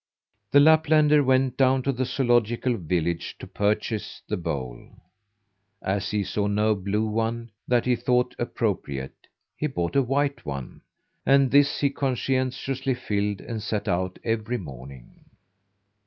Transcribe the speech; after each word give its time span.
The 0.49 0.59
Laplander 0.59 1.23
went 1.23 1.57
down 1.57 1.83
to 1.83 1.91
the 1.91 2.05
zoölogical 2.05 2.75
village 2.87 3.35
to 3.37 3.45
purchase 3.45 4.23
the 4.27 4.35
bowl. 4.35 4.89
As 5.79 6.09
he 6.09 6.23
saw 6.23 6.47
no 6.47 6.73
blue 6.73 7.05
one 7.05 7.51
that 7.67 7.85
he 7.85 7.95
thought 7.95 8.33
appropriate, 8.39 9.27
he 9.55 9.67
bought 9.67 9.95
a 9.95 10.01
white 10.01 10.43
one, 10.43 10.81
and 11.23 11.51
this 11.51 11.81
he 11.81 11.91
conscientiously 11.91 12.95
filled 12.95 13.41
and 13.41 13.61
set 13.61 13.87
out 13.87 14.17
every 14.23 14.57
morning. 14.57 15.25